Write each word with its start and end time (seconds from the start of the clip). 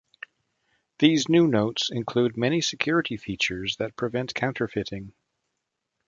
These 0.97 1.29
new 1.29 1.45
notes 1.45 1.91
include 1.91 2.35
many 2.35 2.59
security 2.59 3.17
features 3.17 3.75
that 3.77 3.95
prevent 3.95 4.33
counterfeiting. 4.33 5.13